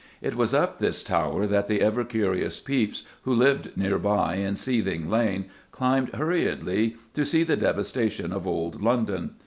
It 0.19 0.33
was 0.33 0.51
up 0.51 0.79
this 0.79 1.03
tower 1.03 1.45
that 1.45 1.67
the 1.67 1.79
ever 1.79 2.03
curious 2.03 2.59
Pepys, 2.59 3.03
who 3.21 3.35
lived 3.35 3.77
near 3.77 3.99
by, 3.99 4.33
in 4.37 4.55
Seething 4.55 5.11
Lane, 5.11 5.45
climbed 5.71 6.09
hurriedly 6.15 6.95
to 7.13 7.23
see 7.23 7.43
the 7.43 7.55
devastation 7.55 8.33
of 8.33 8.47
Old 8.47 8.81
London. 8.81 9.35